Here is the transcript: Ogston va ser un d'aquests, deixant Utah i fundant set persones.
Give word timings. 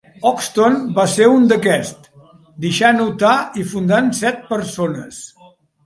Ogston 0.27 0.77
va 0.95 1.05
ser 1.15 1.27
un 1.33 1.45
d'aquests, 1.51 2.09
deixant 2.67 3.05
Utah 3.07 3.37
i 3.65 3.69
fundant 3.77 4.13
set 4.25 4.45
persones. 4.53 5.27